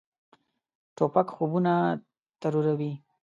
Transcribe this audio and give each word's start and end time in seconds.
توپک 0.95 1.27
خوبونه 1.35 1.73
تروروي. 2.41 2.91